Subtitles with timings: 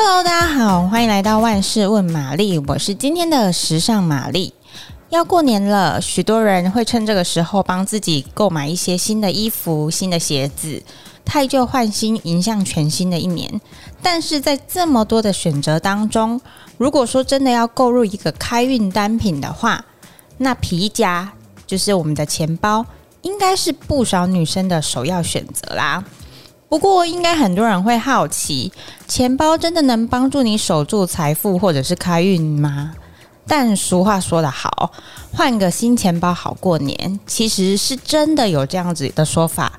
[0.00, 4.54] Hello，大家好，欢迎来到万事问玛丽，我是今天的时尚玛丽。
[5.08, 10.80] 要过年了，许多人会趁这个时候帮自己购买一些新的衣服、新的鞋子，
[11.24, 13.60] 汰旧换新，迎向全新的一年。
[14.00, 16.40] 但是在这么多的选择当中，
[16.76, 19.84] 如果说真的要购入一个开运单品的话，
[20.36, 21.32] 那皮夹
[21.66, 22.86] 就是我们的钱包，
[23.22, 26.04] 应该是不少女生的首要选择啦。
[26.68, 28.70] 不过，应该很多人会好奇，
[29.06, 32.92] 钱包真的能帮助你守住财富或者是开运吗？
[33.46, 34.92] 但俗话说得好，
[35.32, 39.72] 换个新钱包好过年，其实是真的有这样子的说法。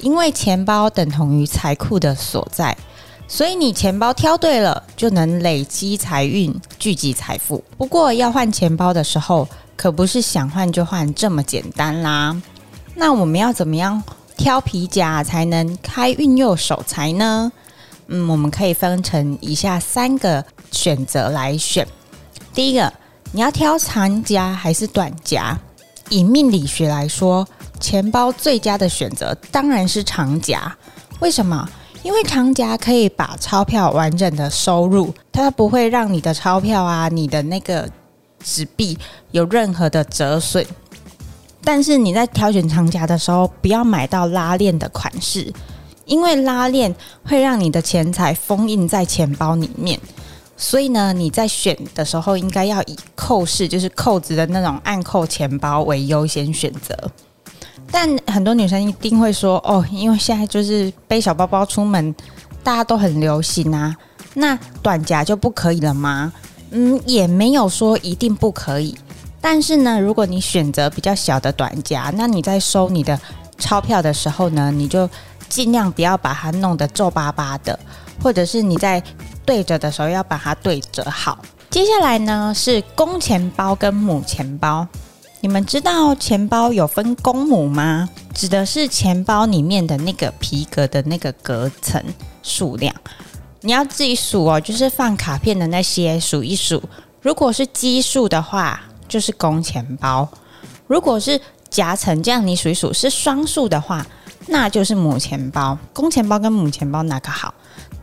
[0.00, 2.76] 因为钱包等同于财库的所在，
[3.26, 7.64] 所以你钱包挑对了，就能累积财运，聚集财富。
[7.78, 12.36] 不过，要换钱包的时候，可不是想换就换这么简单啦。
[12.94, 14.02] 那我们要怎么样？
[14.36, 17.50] 挑皮夹才能开运又守财呢？
[18.08, 21.86] 嗯，我们可以分成以下三个选择来选。
[22.52, 22.92] 第一个，
[23.32, 25.58] 你要挑长夹还是短夹？
[26.10, 27.46] 以命理学来说，
[27.80, 30.76] 钱包最佳的选择当然是长夹。
[31.20, 31.66] 为什么？
[32.02, 37.88] 因为长夹可以把钞票完整的收入，它不会让你的钞票啊、你的那个
[38.44, 38.98] 纸币
[39.30, 40.62] 有任何的折损。
[41.64, 45.50] 但是你在挑选长夹的时候，不要买到拉链的款式，
[46.04, 49.98] 因为拉链会让你的钱财封印在钱包里面。
[50.56, 56.96] 所以呢，你在选的时候应该要以扣式，就是扣子的那种暗扣钱包为优先选择。
[57.90, 62.14] 但很多女生一定会说：“哦，因为现在就是背小包包出门，
[62.62, 63.96] 大家都很流行啊，
[64.34, 66.32] 那短夹就不可以了吗？”
[66.70, 68.96] 嗯，也没有说一定不可以。
[69.46, 73.20] 但是呢，如果你选择比较小的短夹，那你在收你的
[73.58, 75.06] 钞票的时候呢，你就
[75.50, 77.78] 尽量不要把它弄得皱巴巴的，
[78.22, 79.02] 或者是你在
[79.44, 81.38] 对折的时候要把它对折好。
[81.68, 84.88] 接下来呢，是公钱包跟母钱包。
[85.42, 88.08] 你们知道钱包有分公母吗？
[88.32, 92.02] 指的是钱包里面的那个皮革的那个隔层
[92.42, 92.94] 数量，
[93.60, 96.82] 你要自己数哦，就是放卡片的那些数一数。
[97.20, 98.80] 如果是奇数的话，
[99.14, 100.28] 就是公钱包，
[100.88, 104.04] 如果是夹层这样，你数一数是双数的话，
[104.48, 105.78] 那就是母钱包。
[105.92, 107.54] 公钱包跟母钱包哪个好？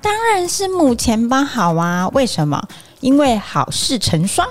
[0.01, 2.07] 当然是母钱包好啊！
[2.13, 2.65] 为什么？
[3.01, 4.47] 因为好事成双，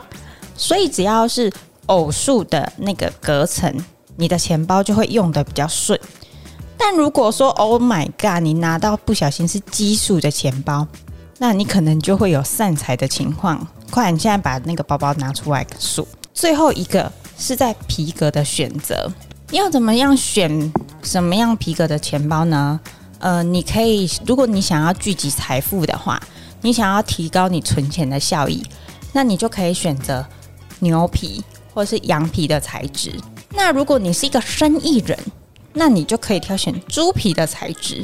[0.55, 1.51] 所以只要是
[1.87, 3.75] 偶数的那个隔层，
[4.17, 5.99] 你的钱包就会用得比较顺。
[6.77, 10.87] 但如果说 Oh my God，你拿到不小心是奇数的钱包，
[11.39, 13.67] 那你可能就会有散财的情况。
[13.91, 16.07] 快，你现在把那个包包拿出来数。
[16.41, 19.13] 最后一个是在皮革的选择，
[19.51, 22.81] 要怎么样选什么样皮革的钱包呢？
[23.19, 26.19] 呃，你可以，如果你想要聚集财富的话，
[26.63, 28.65] 你想要提高你存钱的效益，
[29.13, 30.27] 那你就可以选择
[30.79, 33.13] 牛皮或是羊皮的材质。
[33.51, 35.19] 那如果你是一个生意人，
[35.75, 38.03] 那你就可以挑选猪皮的材质，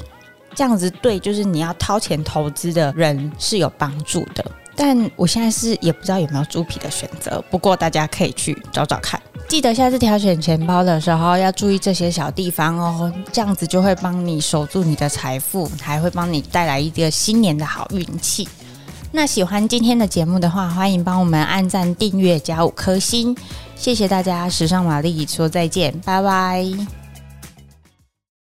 [0.54, 4.44] 这样子对，就是你要掏钱投资的人是有帮助的。
[4.76, 9.20] 但我现在是也不知道有没有猪皮的选择，不过大家可以去找找看。
[9.48, 18.48] 记得下次挑选钱包的时候要注意这些小地方哦，这样子就会帮你守住你的财富，还会帮你带来一个新年的好运气。
[19.12, 23.34] 那喜欢今天的节目的话，欢迎帮我们按赞、订阅、加五颗星，
[23.76, 24.48] 谢谢大家。
[24.48, 27.05] 时尚玛丽说再见，拜拜。